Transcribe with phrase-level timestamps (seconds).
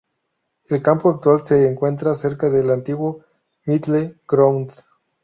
[0.65, 3.23] El campo actual se encuentra cerca del antiguo
[3.65, 4.73] Middle Ground.